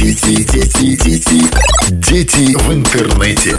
Дети, 0.00 0.42
дети, 0.42 0.96
дети, 0.96 1.44
дети 1.90 2.56
в 2.58 2.72
интернете. 2.74 3.56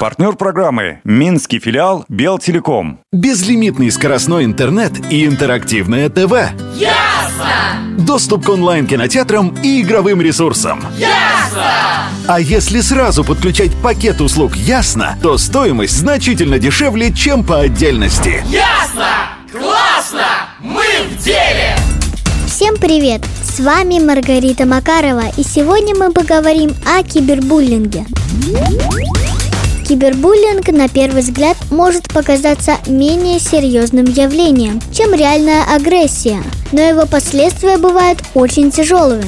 Партнер 0.00 0.32
программы 0.32 0.98
Минский 1.04 1.60
филиал 1.60 2.04
Белтелеком. 2.08 2.98
Безлимитный 3.12 3.92
скоростной 3.92 4.44
интернет 4.44 4.92
и 5.08 5.24
интерактивное 5.24 6.08
ТВ. 6.08 6.32
Ясно! 6.74 7.96
Доступ 7.98 8.44
к 8.46 8.48
онлайн-кинотеатрам 8.48 9.54
и 9.62 9.82
игровым 9.82 10.20
ресурсам. 10.20 10.82
Ясно! 10.96 12.10
А 12.26 12.40
если 12.40 12.80
сразу 12.80 13.22
подключать 13.22 13.70
пакет 13.80 14.20
услуг 14.20 14.56
«Ясно», 14.56 15.16
то 15.22 15.38
стоимость 15.38 15.96
значительно 15.96 16.58
дешевле, 16.58 17.12
чем 17.12 17.44
по 17.44 17.60
отдельности. 17.60 18.42
Ясно! 18.48 19.06
Классно! 19.52 20.26
Мы 20.58 20.82
в 21.08 21.22
деле! 21.22 21.76
Всем 22.48 22.76
привет! 22.76 23.22
С 23.60 23.62
вами 23.62 23.98
Маргарита 23.98 24.64
Макарова, 24.64 25.24
и 25.36 25.42
сегодня 25.42 25.94
мы 25.94 26.12
поговорим 26.12 26.74
о 26.86 27.02
кибербуллинге. 27.02 28.06
Кибербуллинг 29.86 30.68
на 30.68 30.88
первый 30.88 31.20
взгляд 31.20 31.58
может 31.70 32.08
показаться 32.08 32.78
менее 32.86 33.38
серьезным 33.38 34.06
явлением, 34.06 34.80
чем 34.94 35.12
реальная 35.12 35.64
агрессия, 35.74 36.42
но 36.72 36.80
его 36.80 37.04
последствия 37.04 37.76
бывают 37.76 38.20
очень 38.32 38.70
тяжелыми. 38.70 39.26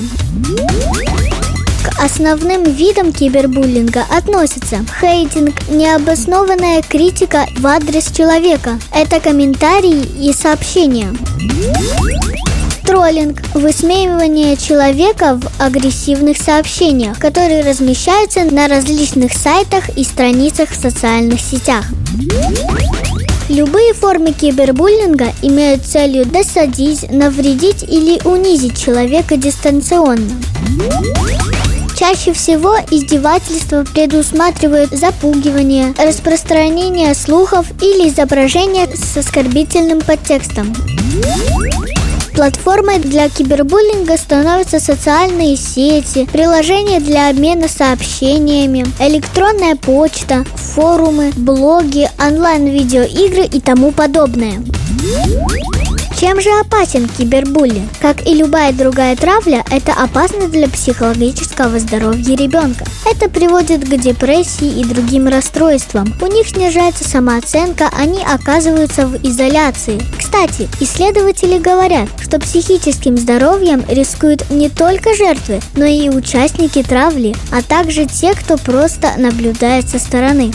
К 1.84 2.02
основным 2.02 2.62
видам 2.62 3.12
кибербуллинга 3.12 4.06
относятся 4.10 4.78
хейтинг, 4.98 5.68
необоснованная 5.68 6.80
критика 6.80 7.44
в 7.58 7.66
адрес 7.66 8.10
человека, 8.10 8.78
это 8.94 9.20
комментарии 9.20 10.06
и 10.26 10.32
сообщения. 10.32 11.12
Троллинг– 12.92 13.40
высмеивание 13.54 14.54
человека 14.54 15.40
в 15.40 15.62
агрессивных 15.62 16.36
сообщениях, 16.36 17.18
которые 17.18 17.64
размещаются 17.64 18.44
на 18.44 18.68
различных 18.68 19.32
сайтах 19.32 19.88
и 19.96 20.04
страницах 20.04 20.68
в 20.68 20.74
социальных 20.74 21.40
сетях. 21.40 21.86
Любые 23.48 23.94
формы 23.94 24.32
кибербуллинга 24.32 25.32
имеют 25.40 25.86
целью 25.86 26.26
досадить, 26.26 27.10
навредить 27.10 27.82
или 27.82 28.20
унизить 28.26 28.78
человека 28.78 29.38
дистанционно. 29.38 30.30
Чаще 31.98 32.34
всего 32.34 32.76
издевательства 32.90 33.84
предусматривают 33.84 34.90
запугивание, 34.90 35.94
распространение 35.96 37.14
слухов 37.14 37.64
или 37.80 38.10
изображение 38.10 38.86
с 38.94 39.16
оскорбительным 39.16 40.02
подтекстом. 40.02 40.74
Платформой 42.34 42.98
для 42.98 43.28
кибербуллинга 43.28 44.16
становятся 44.16 44.80
социальные 44.80 45.56
сети, 45.56 46.26
приложения 46.32 46.98
для 46.98 47.28
обмена 47.28 47.68
сообщениями, 47.68 48.86
электронная 48.98 49.76
почта, 49.76 50.44
форумы, 50.54 51.32
блоги, 51.36 52.08
онлайн-видеоигры 52.18 53.44
и 53.44 53.60
тому 53.60 53.92
подобное. 53.92 54.62
Чем 56.22 56.40
же 56.40 56.50
опасен 56.60 57.08
кибербуллинг? 57.08 57.90
Как 58.00 58.24
и 58.28 58.32
любая 58.32 58.72
другая 58.72 59.16
травля, 59.16 59.64
это 59.72 59.92
опасно 59.92 60.46
для 60.46 60.68
психологического 60.68 61.80
здоровья 61.80 62.36
ребенка. 62.36 62.84
Это 63.10 63.28
приводит 63.28 63.84
к 63.84 63.96
депрессии 63.96 64.80
и 64.80 64.84
другим 64.84 65.26
расстройствам. 65.26 66.14
У 66.20 66.26
них 66.26 66.46
снижается 66.46 67.02
самооценка, 67.02 67.90
они 67.98 68.22
оказываются 68.22 69.08
в 69.08 69.16
изоляции. 69.24 70.00
Кстати, 70.16 70.68
исследователи 70.78 71.58
говорят, 71.58 72.08
что 72.22 72.38
психическим 72.38 73.16
здоровьем 73.16 73.84
рискуют 73.88 74.48
не 74.48 74.68
только 74.68 75.16
жертвы, 75.16 75.60
но 75.74 75.86
и 75.86 76.08
участники 76.08 76.84
травли, 76.84 77.34
а 77.50 77.62
также 77.62 78.06
те, 78.06 78.34
кто 78.34 78.56
просто 78.58 79.10
наблюдает 79.18 79.88
со 79.88 79.98
стороны. 79.98 80.52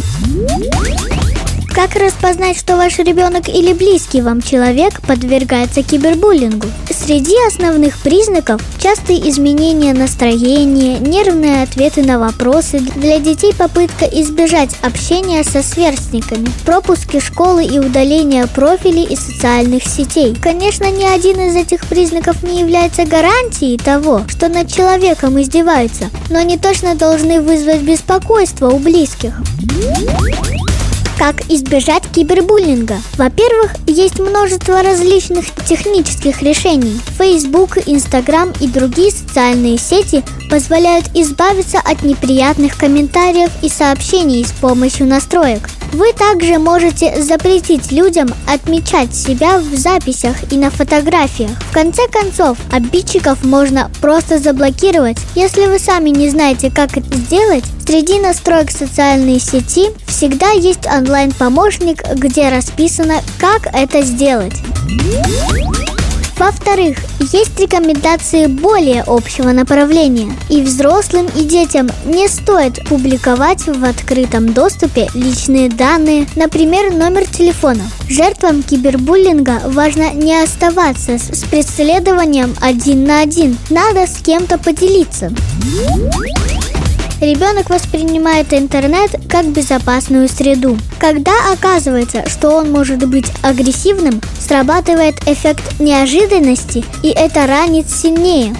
Как 1.88 2.02
распознать, 2.02 2.58
что 2.58 2.76
ваш 2.76 3.00
ребенок 3.00 3.48
или 3.48 3.72
близкий 3.72 4.22
вам 4.22 4.42
человек 4.42 5.02
подвергается 5.08 5.84
кибербуллингу? 5.84 6.68
Среди 6.90 7.34
основных 7.48 8.00
признаков– 8.00 8.62
частые 8.82 9.30
изменения 9.30 9.94
настроения, 9.94 11.00
нервные 11.00 11.64
ответы 11.64 12.04
на 12.04 12.20
вопросы, 12.20 12.80
для 12.80 13.20
детей 13.20 13.54
попытка 13.54 14.06
избежать 14.06 14.76
общения 14.82 15.44
со 15.46 15.64
сверстниками, 15.64 16.50
пропуски 16.66 17.22
школы 17.22 17.64
и 17.64 17.80
удаление 17.80 18.48
профилей 18.48 19.06
из 19.06 19.20
социальных 19.20 19.84
сетей. 19.86 20.36
Конечно, 20.42 20.92
ни 20.92 21.06
один 21.06 21.40
из 21.40 21.56
этих 21.56 21.86
признаков 21.86 22.44
не 22.44 22.60
является 22.60 23.06
гарантией 23.06 23.78
того, 23.78 24.24
что 24.28 24.50
над 24.50 24.70
человеком 24.70 25.40
издеваются, 25.42 26.10
но 26.30 26.40
они 26.40 26.58
точно 26.58 26.96
должны 26.96 27.40
вызвать 27.40 27.82
беспокойство 27.82 28.70
у 28.70 28.78
близких. 28.78 29.36
Как 31.18 31.42
избежать 31.50 32.04
кибербуллинга? 32.14 32.98
Во-первых, 33.18 33.72
есть 33.88 34.20
множество 34.20 34.84
различных 34.84 35.46
технических 35.66 36.44
решений. 36.44 37.02
Facebook, 37.18 37.78
Instagram 37.88 38.54
и 38.62 38.68
другие 38.68 39.10
социальные 39.10 39.80
сети 39.80 40.24
позволяют 40.52 41.08
избавиться 41.16 41.80
от 41.80 42.04
неприятных 42.04 42.78
комментариев 42.78 43.50
и 43.64 43.70
сообщений 43.70 44.46
с 44.46 44.52
помощью 44.52 45.08
настроек. 45.08 45.68
Вы 45.94 46.14
также 46.14 46.60
можете 46.60 47.22
запретить 47.22 47.92
людям 47.92 48.30
отмечать 48.48 49.16
себя 49.16 49.60
в 49.60 49.76
записях 49.76 50.36
и 50.52 50.58
на 50.58 50.70
фотографиях. 50.70 51.52
В 51.70 51.74
конце 51.74 52.08
концов, 52.08 52.58
обидчиков 52.72 53.44
можно 53.44 53.90
просто 54.02 54.40
заблокировать. 54.40 55.18
Если 55.36 55.66
вы 55.66 55.80
сами 55.80 56.10
не 56.10 56.30
знаете, 56.30 56.72
как 56.72 56.98
это 56.98 57.16
сделать, 57.18 57.64
среди 57.86 58.20
настроек 58.20 58.72
социальной 58.72 59.40
сети 59.40 59.90
всегда 60.08 60.52
есть 60.52 60.86
онлайн-помощник, 60.86 62.04
где 62.16 62.50
расписано, 62.50 63.22
как 63.40 63.68
это 63.74 64.02
сделать. 64.02 64.56
Во-вторых, 66.38 66.98
есть 67.32 67.60
рекомендации 67.60 68.46
более 68.46 69.04
общего 69.08 69.52
направления. 69.52 70.32
И 70.50 70.62
взрослым, 70.62 71.28
и 71.36 71.44
детям 71.44 71.90
не 72.06 72.28
стоит 72.28 72.88
публиковать 72.88 73.66
в 73.66 73.84
открытом 73.84 74.54
доступе 74.54 75.10
личные 75.16 75.70
данные, 75.70 76.28
например, 76.36 76.94
номер 76.94 77.26
телефона. 77.26 77.82
Жертвам 78.08 78.62
кибербуллинга 78.62 79.62
важно 79.66 80.14
не 80.14 80.42
оставаться 80.42 81.18
с 81.18 81.44
преследованием 81.46 82.56
один 82.62 83.04
на 83.04 83.22
один. 83.22 83.58
Надо 83.70 84.06
с 84.06 84.22
кем-то 84.22 84.58
поделиться. 84.58 85.32
Ребенок 87.20 87.72
воспринимает 87.72 88.54
интернет 88.54 89.10
как 89.28 89.48
безопасную 89.48 90.30
среду. 90.30 90.78
Когда 91.00 91.34
оказывается, 91.52 92.30
что 92.30 92.52
он 92.52 92.72
может 92.72 93.08
быть 93.08 93.26
агрессивным, 93.42 94.22
срабатывает 94.40 95.16
эффект 95.28 95.80
неожиданности, 95.80 96.86
и 97.02 97.10
это 97.10 97.48
ранит 97.48 97.90
сильнее. 97.90 98.56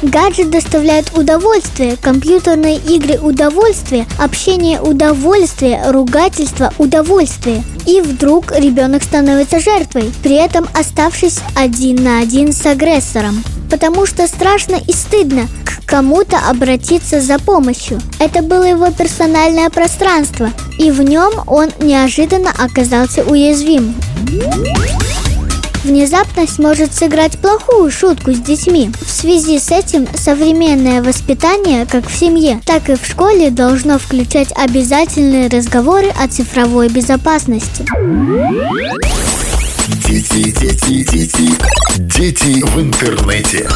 Гаджет 0.00 0.50
доставляет 0.50 1.16
удовольствие, 1.16 1.96
компьютерные 1.96 2.76
игры 2.76 3.18
удовольствие, 3.20 4.06
общение 4.18 4.80
удовольствие, 4.80 5.80
ругательство 5.90 6.72
удовольствие. 6.78 7.62
И 7.86 8.00
вдруг 8.00 8.50
ребенок 8.50 9.04
становится 9.04 9.60
жертвой, 9.60 10.10
при 10.22 10.34
этом 10.34 10.66
оставшись 10.74 11.38
один 11.54 12.02
на 12.02 12.18
один 12.18 12.52
с 12.52 12.66
агрессором. 12.66 13.44
Потому 13.70 14.04
что 14.06 14.26
страшно 14.26 14.76
и 14.76 14.92
стыдно, 14.92 15.46
кому-то 15.92 16.38
обратиться 16.48 17.20
за 17.20 17.38
помощью. 17.38 18.00
Это 18.18 18.40
было 18.40 18.62
его 18.62 18.90
персональное 18.90 19.68
пространство, 19.68 20.48
и 20.78 20.90
в 20.90 21.02
нем 21.02 21.30
он 21.46 21.68
неожиданно 21.80 22.48
оказался 22.48 23.22
уязвим. 23.24 23.94
Внезапность 25.84 26.58
может 26.58 26.94
сыграть 26.94 27.38
плохую 27.38 27.90
шутку 27.90 28.32
с 28.32 28.38
детьми. 28.38 28.90
В 29.02 29.10
связи 29.10 29.58
с 29.58 29.70
этим 29.70 30.08
современное 30.14 31.02
воспитание 31.02 31.84
как 31.84 32.08
в 32.08 32.16
семье, 32.18 32.62
так 32.64 32.88
и 32.88 32.94
в 32.94 33.04
школе 33.04 33.50
должно 33.50 33.98
включать 33.98 34.48
обязательные 34.56 35.48
разговоры 35.48 36.08
о 36.18 36.26
цифровой 36.26 36.88
безопасности. 36.88 37.84
Дети, 40.08 40.52
дети, 40.58 41.04
дети, 41.04 41.52
дети 41.98 42.64
в 42.64 42.80
интернете. 42.80 43.68